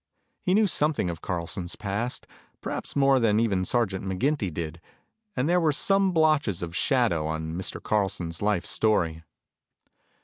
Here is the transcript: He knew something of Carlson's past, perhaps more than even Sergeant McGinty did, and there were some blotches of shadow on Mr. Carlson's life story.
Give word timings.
He 0.41 0.55
knew 0.55 0.65
something 0.65 1.11
of 1.11 1.21
Carlson's 1.21 1.75
past, 1.75 2.25
perhaps 2.59 2.95
more 2.95 3.19
than 3.19 3.39
even 3.39 3.63
Sergeant 3.63 4.03
McGinty 4.03 4.51
did, 4.51 4.81
and 5.35 5.47
there 5.47 5.59
were 5.61 5.71
some 5.71 6.11
blotches 6.11 6.63
of 6.63 6.75
shadow 6.75 7.27
on 7.27 7.53
Mr. 7.53 7.79
Carlson's 7.83 8.41
life 8.41 8.65
story. 8.65 9.21